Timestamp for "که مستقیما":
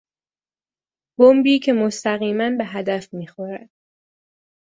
1.59-2.49